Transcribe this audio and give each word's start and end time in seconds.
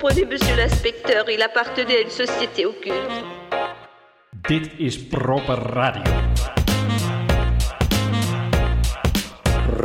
comprenez, 0.00 0.24
monsieur 0.26 0.54
l'inspecteur, 0.54 1.28
il 1.28 1.42
appartenait 1.42 1.96
à 1.96 2.00
une 2.02 2.10
société 2.10 2.66
occulte. 2.66 2.94
Dit 4.48 4.70
is 4.78 4.96
proper 4.96 5.58
radio. 5.74 6.02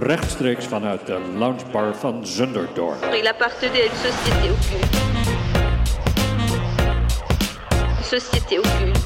Rechtstreeks 0.08 0.70
vanuit 0.70 1.04
de 1.08 1.18
loungebar 1.40 1.94
van 1.94 2.24
Zunderdorp. 2.24 2.98
Il 3.18 3.28
appartenait 3.28 3.82
à 3.82 3.86
une 3.86 3.92
société 3.92 4.50
occulte. 4.52 4.96
Société 8.04 8.60
occulte. 8.60 9.03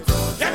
because 0.00 0.45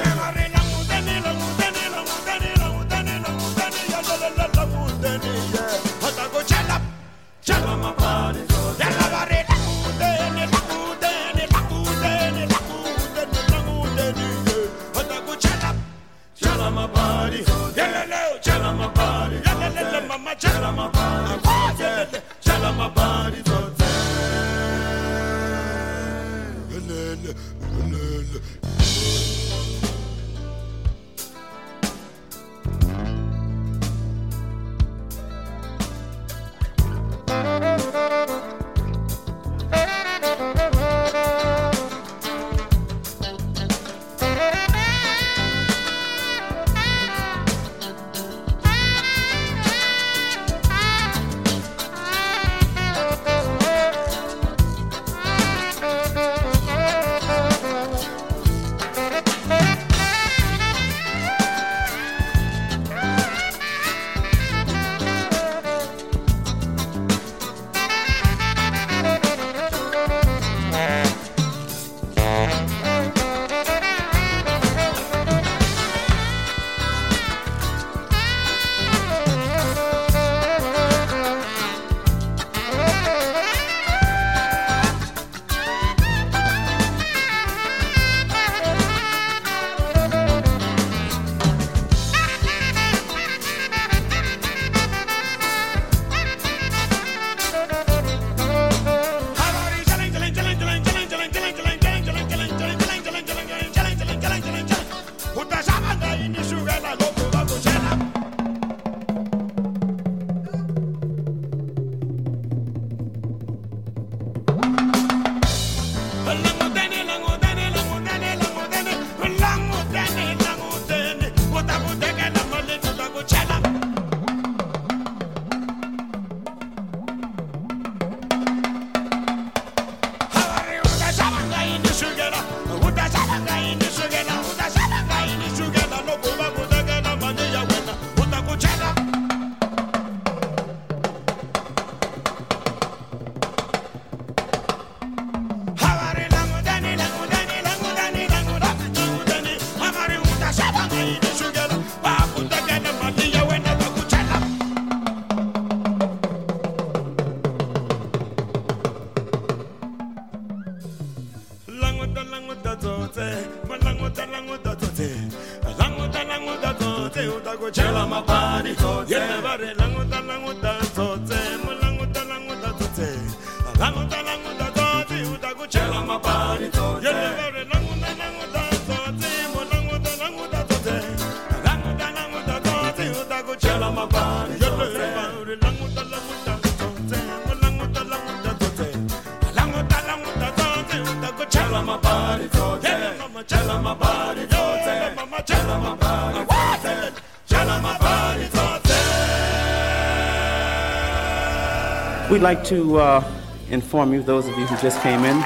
We'd 202.41 202.57
like 202.57 202.63
to 202.69 202.97
uh, 202.97 203.31
inform 203.69 204.13
you, 204.13 204.23
those 204.23 204.47
of 204.47 204.57
you 204.57 204.65
who 204.65 204.75
just 204.77 204.99
came 205.03 205.25
in, 205.25 205.37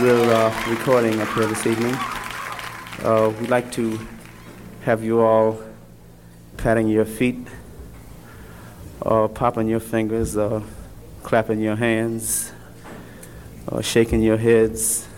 we're 0.00 0.32
uh, 0.32 0.70
recording 0.70 1.20
up 1.20 1.26
here 1.30 1.46
this 1.46 1.66
evening. 1.66 1.96
Uh, 3.02 3.34
we'd 3.40 3.50
like 3.50 3.72
to 3.72 3.98
have 4.82 5.02
you 5.02 5.20
all 5.20 5.60
patting 6.58 6.86
your 6.86 7.04
feet, 7.04 7.44
uh, 9.04 9.26
popping 9.26 9.66
your 9.66 9.80
fingers, 9.80 10.36
uh, 10.36 10.62
clapping 11.24 11.58
your 11.58 11.74
hands, 11.74 12.52
or 13.66 13.82
shaking 13.82 14.22
your 14.22 14.36
heads, 14.36 15.08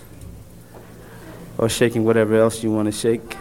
or 1.58 1.68
shaking 1.68 2.04
whatever 2.04 2.34
else 2.34 2.62
you 2.62 2.72
want 2.72 2.86
to 2.86 2.92
shake. 2.92 3.36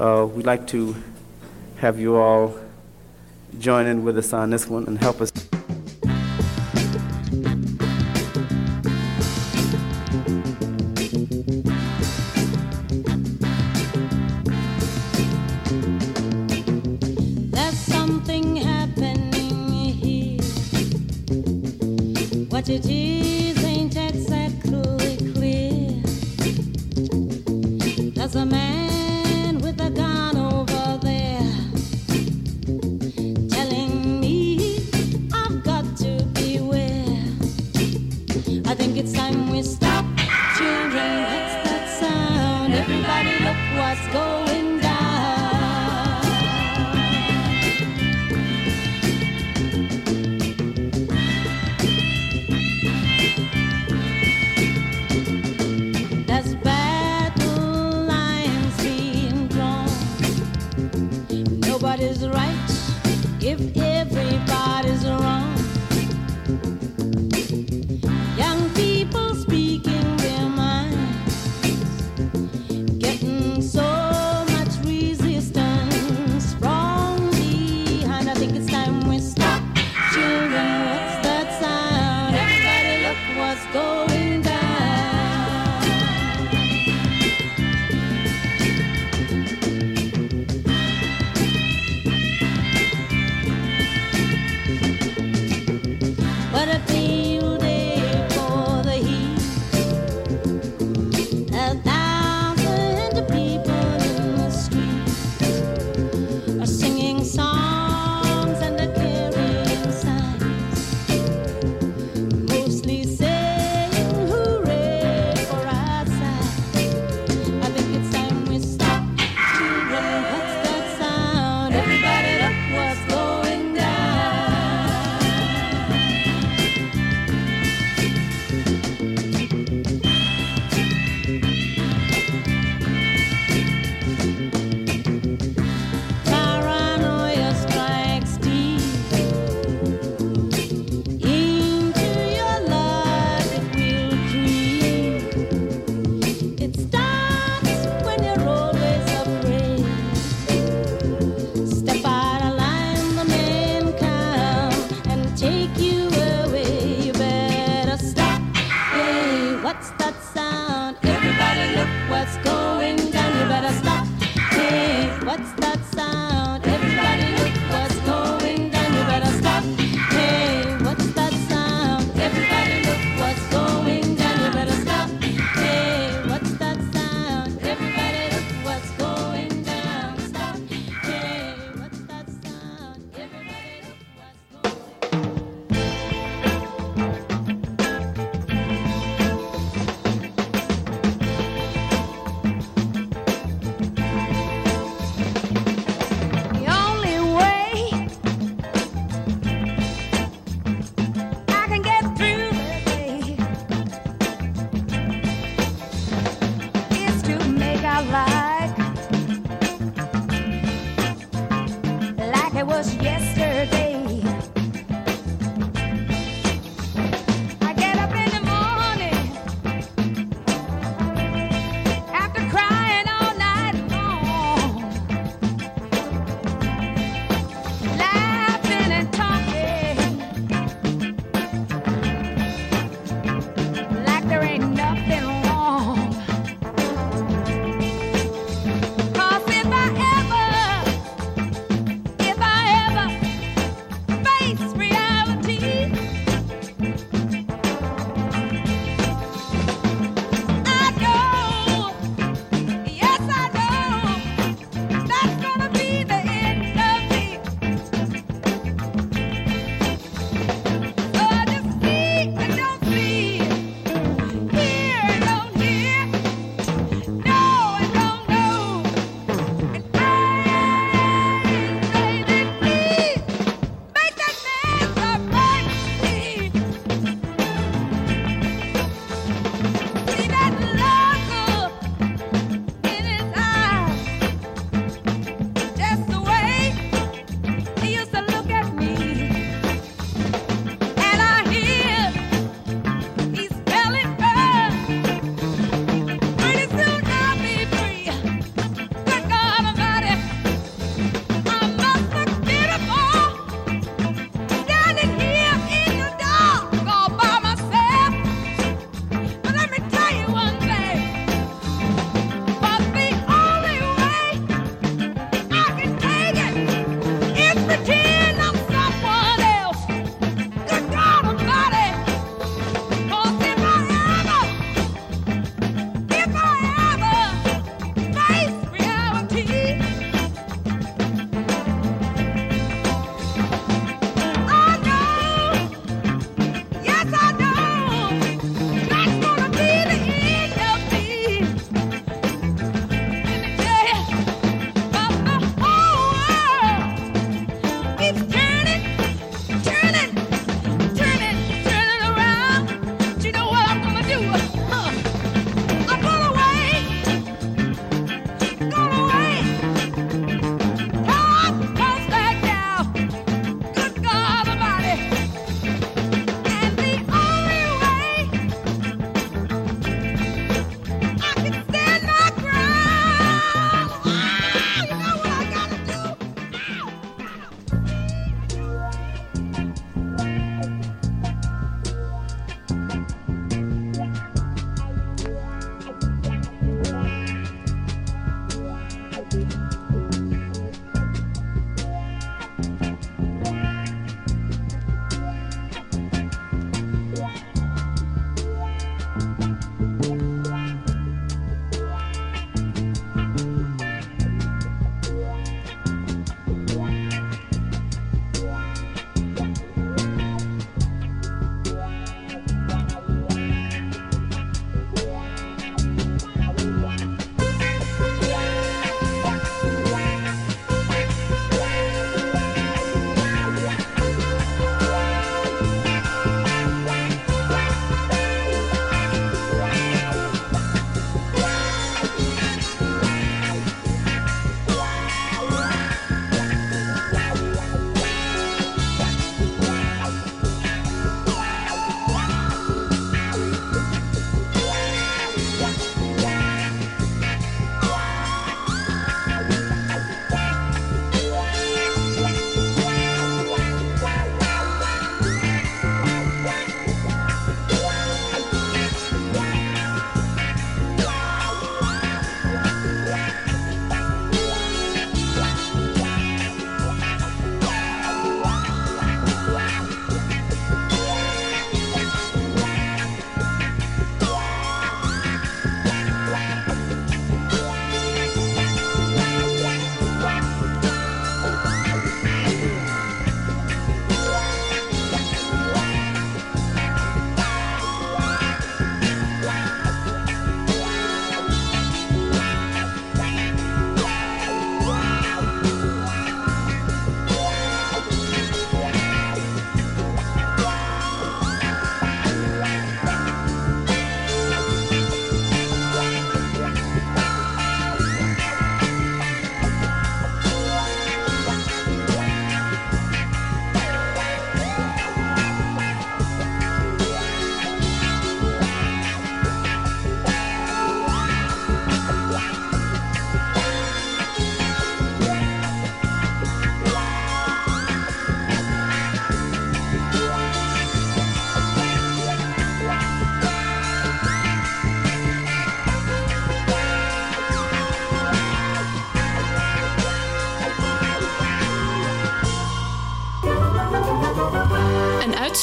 Uh, 0.00 0.26
we'd 0.34 0.46
like 0.46 0.66
to 0.68 0.96
have 1.76 2.00
you 2.00 2.16
all 2.16 2.58
join 3.58 3.84
in 3.84 4.02
with 4.02 4.16
us 4.16 4.32
on 4.32 4.48
this 4.48 4.66
one 4.66 4.86
and 4.86 4.96
help 4.96 5.20
us. 5.20 5.30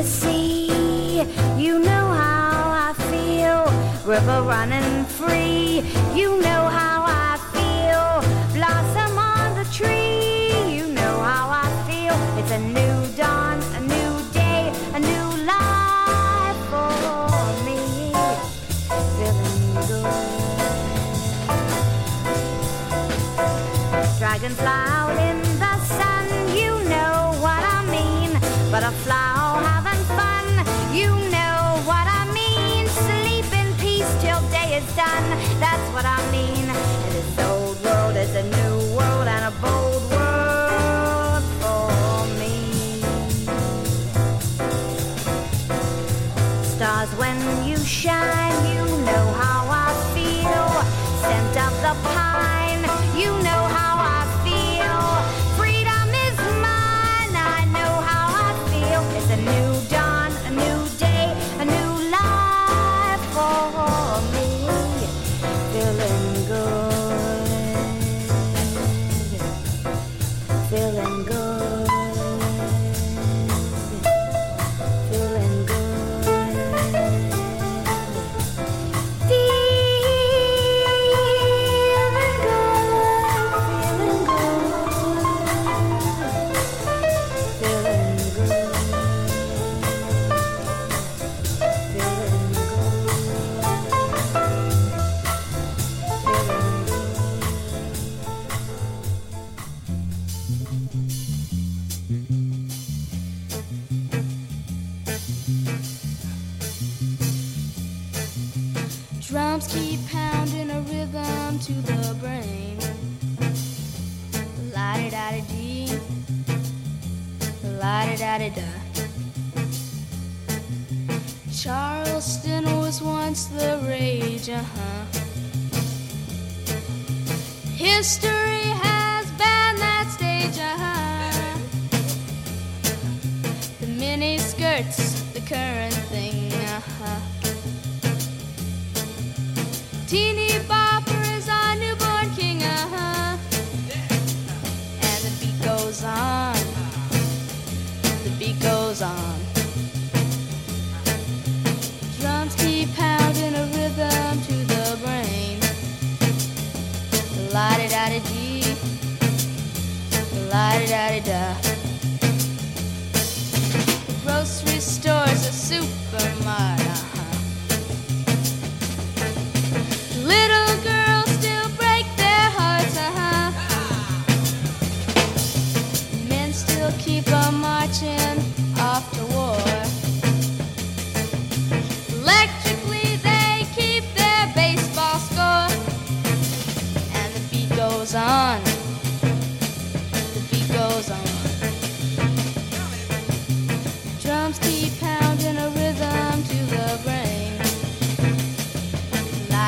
the 0.00 0.06
sea. 0.06 1.22
You 1.58 1.78
know 1.78 2.06
how 2.22 2.88
I 2.88 2.94
feel, 3.10 3.60
river 4.06 4.42
running 4.42 5.04
free. 5.04 5.82
You 6.14 6.40
know 6.40 6.62
how 6.78 7.04
I 7.06 7.36
feel, 7.54 8.22
blossom 8.56 9.18
on 9.18 9.48
the 9.58 9.66
tree. 9.70 10.76
You 10.76 10.86
know 10.86 11.14
how 11.30 11.44
I 11.64 11.68
feel, 11.88 12.16
it's 12.38 12.50
a 12.50 12.60
new 12.78 12.96
dawn, 13.14 13.58
a 13.78 13.80
new 13.94 14.12
day, 14.32 14.72
a 14.94 15.00
new 15.10 15.26
life 15.52 16.60
for 16.72 16.92
me. 17.66 17.80
Feeling 19.16 19.64
good. 19.90 20.18
Dragonfly. 24.18 24.89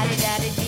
Daddy, 0.03 0.17
daddy. 0.17 0.62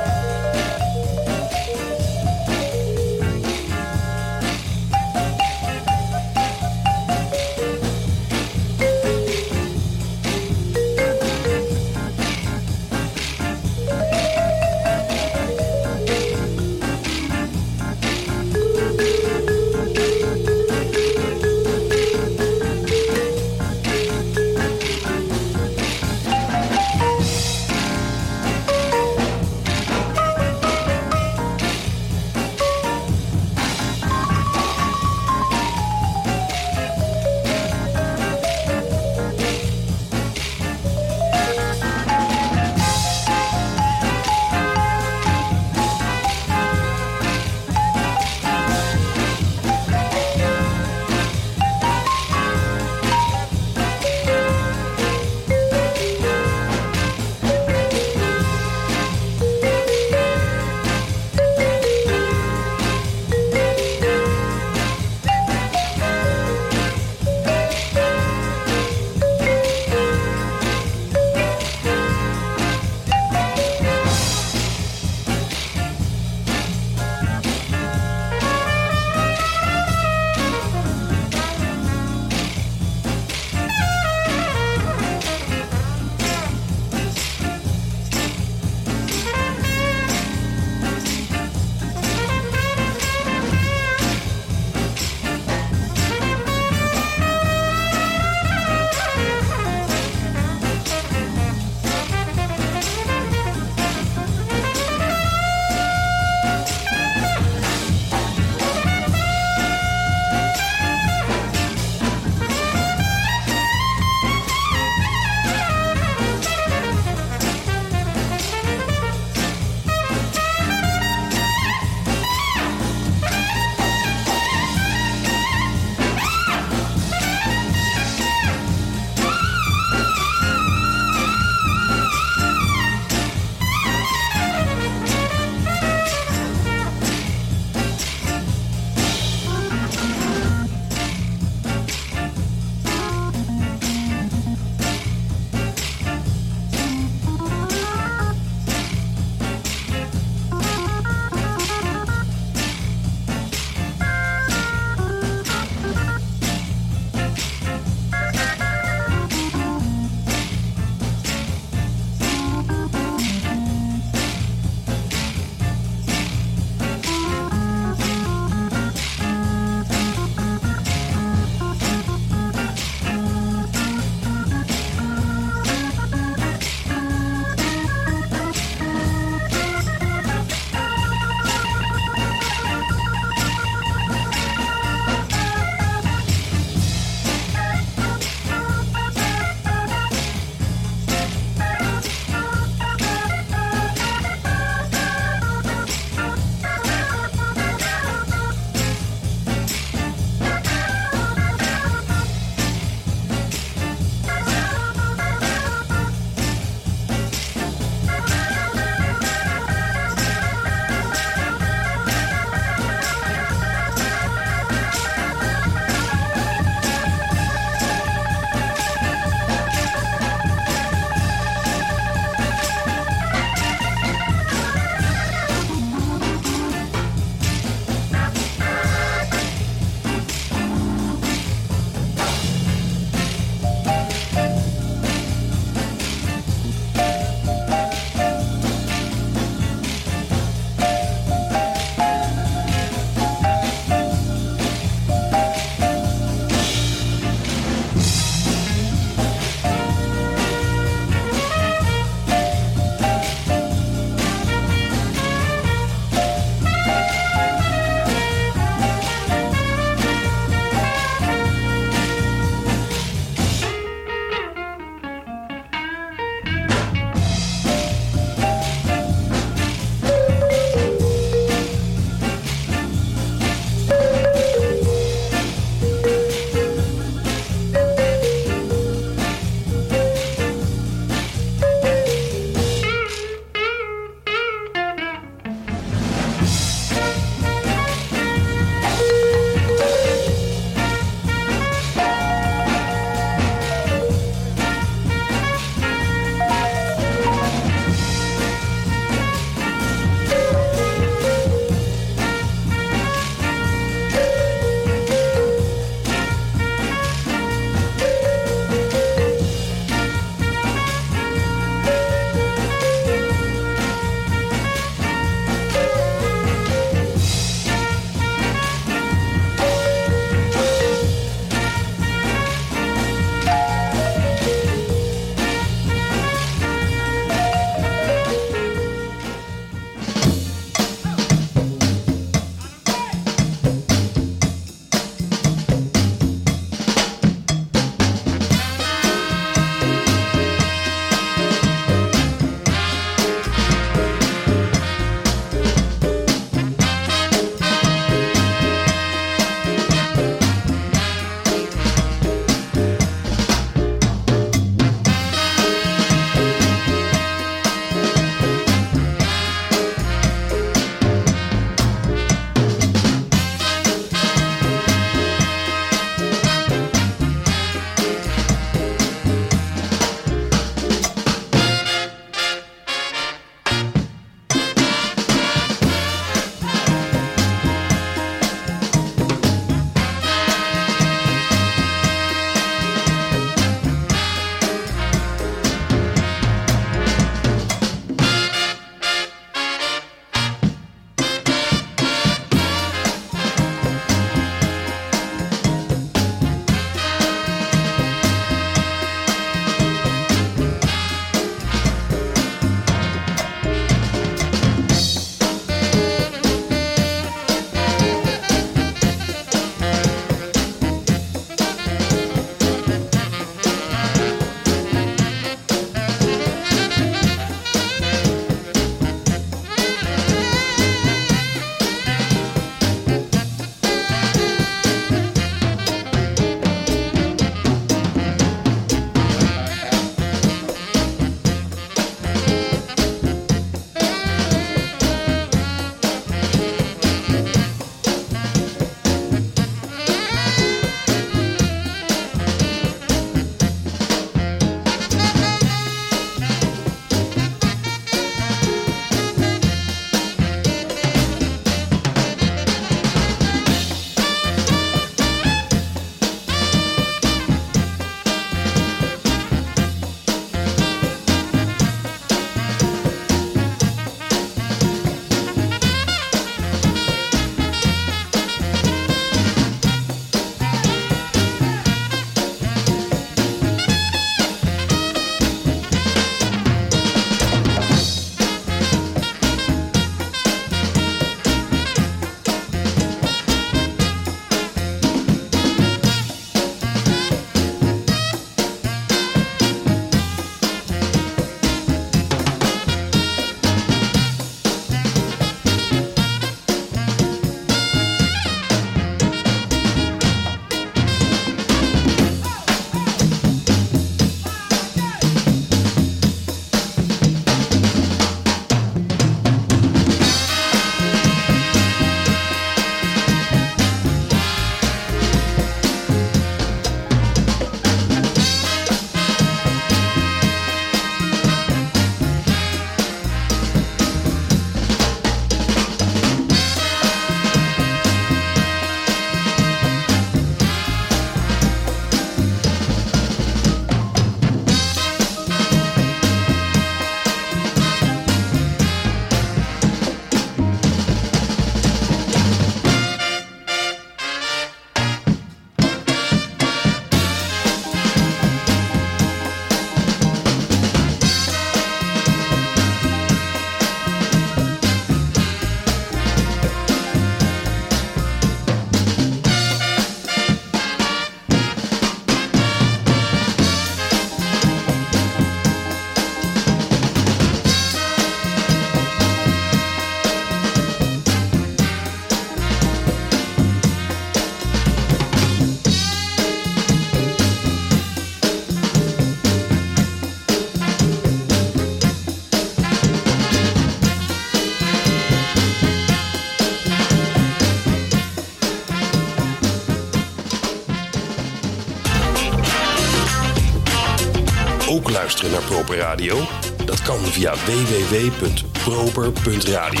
luisteren 595.16 595.50
naar 595.50 595.62
Proper 595.62 595.96
Radio? 595.96 596.38
Dat 596.84 597.02
kan 597.02 597.18
via 597.18 597.54
www.proper.radio. 597.54 600.00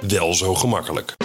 Wel 0.00 0.34
zo 0.34 0.54
gemakkelijk. 0.54 1.16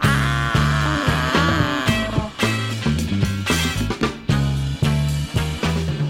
Ah. 0.00 1.84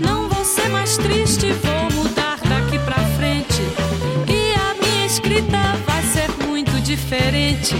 Não 0.00 0.28
vou 0.28 0.44
ser 0.44 0.68
mais 0.68 0.96
triste, 0.96 1.52
vou 1.52 1.90
mudar 2.00 2.38
daqui 2.48 2.78
pra 2.78 2.94
frente. 3.16 3.60
E 4.28 4.54
a 4.54 4.74
minha 4.80 5.06
escrita 5.06 5.58
vai 5.84 6.02
ser 6.04 6.30
muito 6.46 6.80
diferente. 6.80 7.74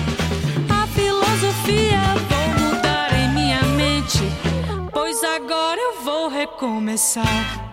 A 0.69 0.85
filosofia 0.89 2.01
vou 2.29 2.49
mudar 2.67 3.15
em 3.15 3.33
minha 3.33 3.63
mente, 3.77 4.25
pois 4.93 5.23
agora 5.23 5.81
eu 5.81 6.03
vou 6.03 6.29
recomeçar. 6.29 7.64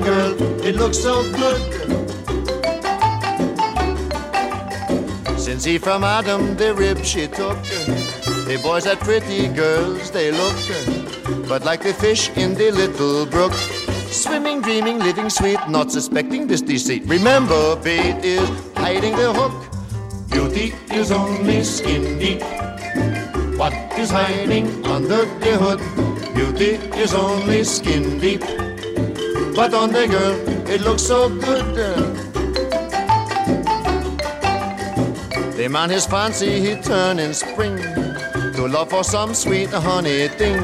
Girl, 0.00 0.34
it 0.64 0.76
looks 0.76 0.98
so 0.98 1.22
good. 1.32 1.60
Since 5.38 5.64
he 5.64 5.78
from 5.78 6.04
Adam 6.04 6.56
the 6.56 6.74
rib 6.74 7.04
she 7.04 7.26
took, 7.26 7.62
the 8.46 8.58
boys 8.62 8.86
are 8.86 8.96
pretty 8.96 9.48
girls 9.48 10.10
they 10.10 10.30
look, 10.30 10.56
but 11.48 11.64
like 11.64 11.82
the 11.82 11.92
fish 11.92 12.30
in 12.36 12.54
the 12.54 12.70
little 12.70 13.26
brook. 13.26 13.52
Swimming, 14.10 14.62
dreaming, 14.62 14.98
living 15.00 15.28
sweet, 15.28 15.58
not 15.68 15.92
suspecting 15.92 16.46
this 16.46 16.62
deceit. 16.62 17.04
Remember, 17.06 17.76
bait 17.76 18.24
is 18.24 18.48
hiding 18.76 19.14
the 19.16 19.32
hook. 19.32 19.52
Beauty 20.30 20.72
is 20.90 21.12
only 21.12 21.62
skin 21.64 22.18
deep. 22.18 22.42
What 23.58 23.74
is 23.98 24.10
hiding 24.10 24.84
under 24.86 25.24
the 25.40 25.56
hood? 25.58 25.80
Beauty 26.34 26.76
is 26.96 27.12
only 27.12 27.64
skin 27.64 28.18
deep. 28.18 28.42
But 29.58 29.74
on 29.74 29.90
the 29.90 30.06
girl, 30.06 30.68
it 30.70 30.82
looks 30.82 31.02
so 31.02 31.28
good. 31.28 31.74
The 35.56 35.68
man 35.68 35.90
his 35.90 36.06
fancy 36.06 36.60
he 36.60 36.76
turn 36.80 37.18
in 37.18 37.34
spring 37.34 37.76
to 38.54 38.68
love 38.68 38.90
for 38.90 39.02
some 39.02 39.34
sweet 39.34 39.70
honey 39.70 40.28
thing. 40.28 40.62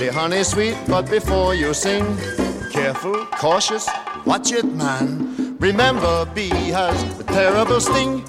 The 0.00 0.10
honey 0.12 0.42
sweet, 0.42 0.76
but 0.88 1.08
before 1.08 1.54
you 1.54 1.72
sing, 1.72 2.04
careful, 2.72 3.24
cautious, 3.38 3.88
watch 4.26 4.50
it, 4.50 4.64
man. 4.64 5.56
Remember, 5.60 6.26
bee 6.34 6.48
has 6.74 7.20
a 7.20 7.22
terrible 7.22 7.80
sting. 7.80 8.24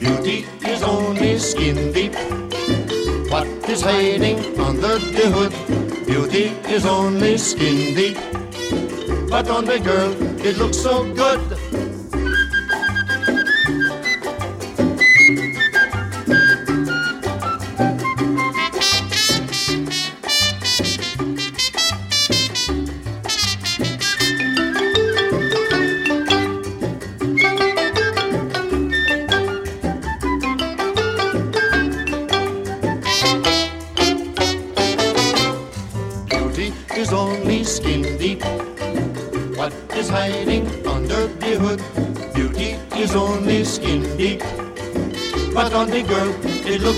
Beauty 0.00 0.46
is 0.66 0.82
only 0.82 1.38
skin 1.38 1.92
deep. 1.92 2.16
What 3.30 3.46
is 3.70 3.82
hiding 3.82 4.58
under 4.58 4.98
the 4.98 5.30
hood? 5.30 6.06
Beauty 6.06 6.46
is 6.66 6.84
only 6.84 7.38
skin 7.38 7.94
deep. 7.94 8.18
But 9.32 9.48
on 9.48 9.64
the 9.64 9.80
girl, 9.80 10.12
it 10.44 10.58
looks 10.58 10.76
so 10.76 11.10
good. 11.14 11.61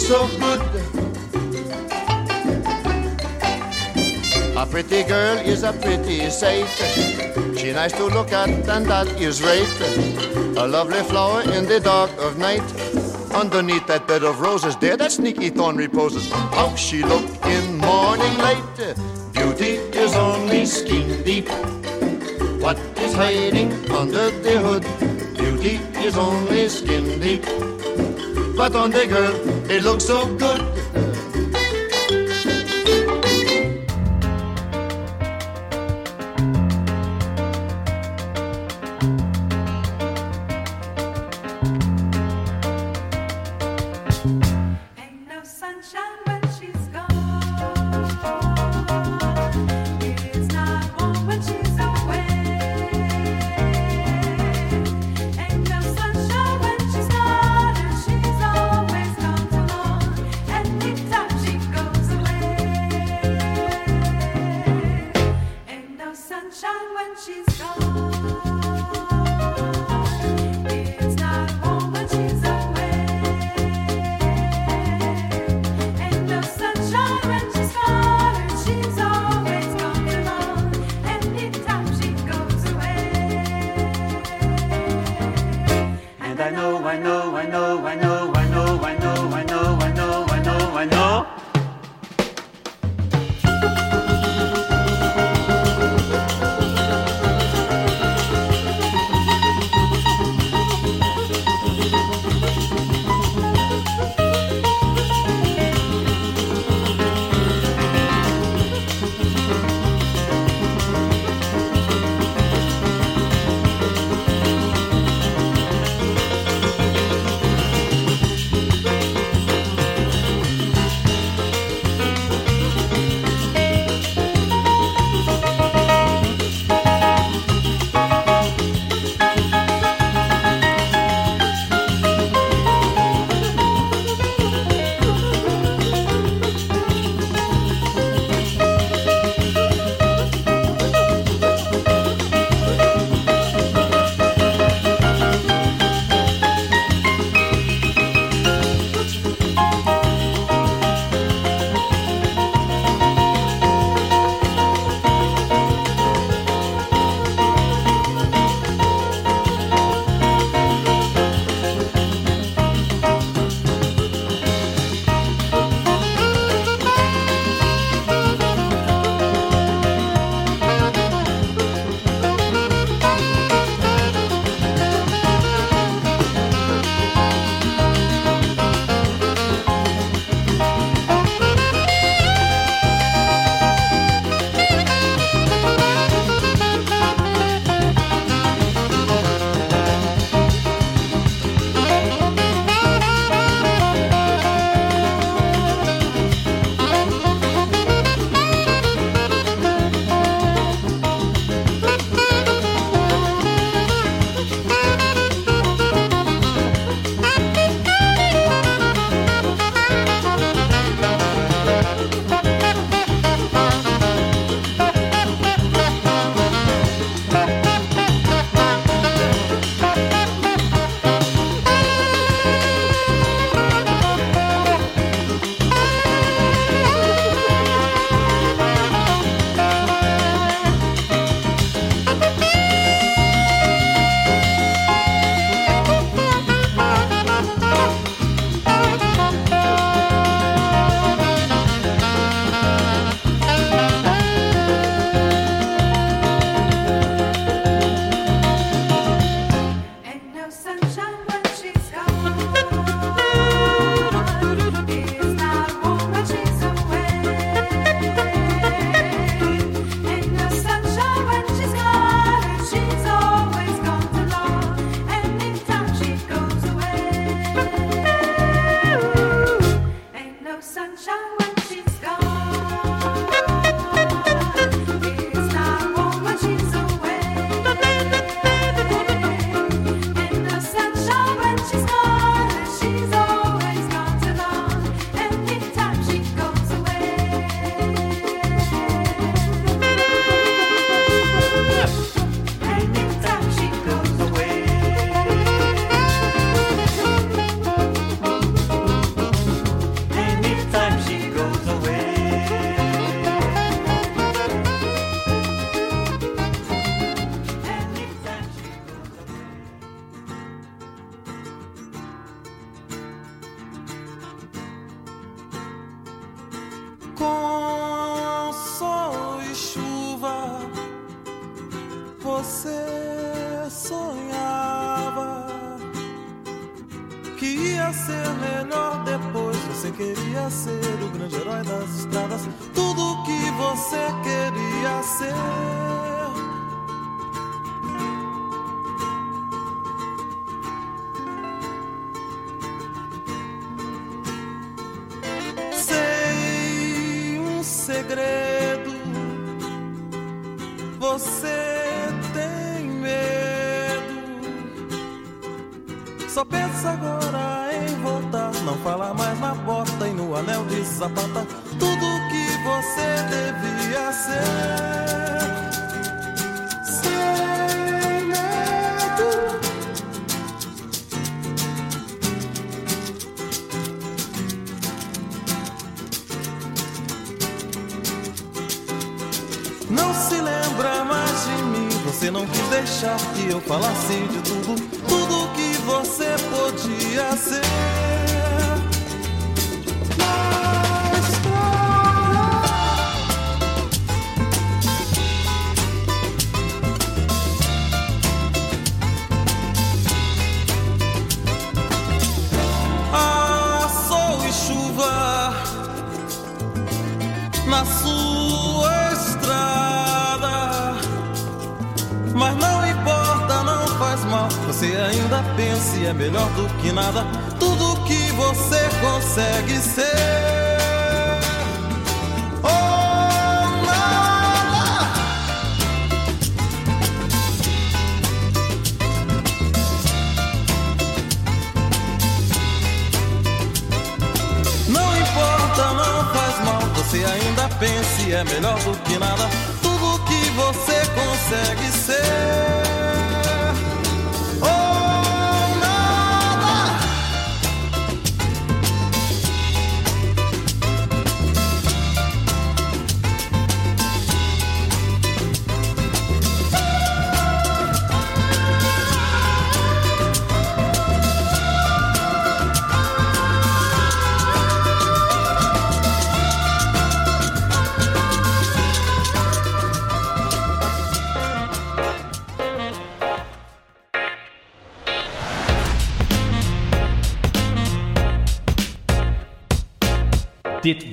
So 0.04 0.28
good. 0.38 0.60
A 4.54 4.66
pretty 4.66 5.02
girl 5.04 5.38
is 5.38 5.62
a 5.62 5.72
pretty 5.72 6.28
sight. 6.28 6.68
She 7.56 7.72
nice 7.72 7.92
to 7.92 8.04
look 8.04 8.30
at, 8.30 8.50
and 8.50 8.84
that 8.84 9.08
is 9.18 9.42
right. 9.42 9.66
A 10.58 10.66
lovely 10.66 11.02
flower 11.04 11.40
in 11.52 11.64
the 11.64 11.80
dark 11.80 12.10
of 12.18 12.36
night. 12.36 12.62
Underneath 13.32 13.86
that 13.86 14.06
bed 14.06 14.24
of 14.24 14.42
roses, 14.42 14.76
there 14.76 14.98
that 14.98 15.12
sneaky 15.12 15.48
thorn 15.48 15.76
reposes. 15.78 16.30
How 16.30 16.74
she 16.76 17.02
look 17.02 17.24
in 17.46 17.78
morning 17.78 18.36
light. 18.36 18.62
Beauty 19.32 19.80
is 19.96 20.14
only 20.16 20.66
skin 20.66 21.22
deep. 21.22 21.48
What 22.60 22.78
is 22.98 23.14
hiding 23.14 23.72
under 23.90 24.30
the 24.30 24.60
hood? 24.60 24.84
Beauty 25.34 25.76
is 26.04 26.18
only 26.18 26.68
skin 26.68 27.18
deep. 27.20 27.73
But 28.56 28.76
on 28.76 28.90
the 28.92 29.06
girl, 29.06 29.34
it 29.68 29.82
looks 29.82 30.04
so 30.04 30.26
good. 30.36 30.63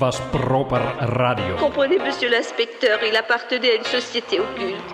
Chispas 0.02 0.20
Proper 0.32 0.82
Radio. 1.00 1.56
Comprenez, 1.60 2.00
monsieur 2.00 2.30
l'inspecteur, 2.30 3.00
il 3.08 3.16
appartenait 3.16 3.72
à 3.72 3.76
une 3.76 3.84
société 3.84 4.40
occulte. 4.40 4.91